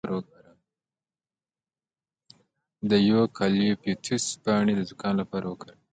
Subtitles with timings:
[2.89, 5.79] د یوکالیپټوس پاڼې د زکام لپاره وکاروئ